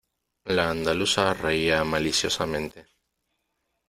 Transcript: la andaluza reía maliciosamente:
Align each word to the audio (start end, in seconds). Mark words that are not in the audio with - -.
la 0.45 0.67
andaluza 0.71 1.31
reía 1.35 1.83
maliciosamente: 1.83 2.87